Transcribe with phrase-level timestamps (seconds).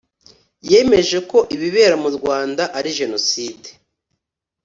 [0.71, 3.69] yemeje ko ibibera mu Rwanda ari Jenoside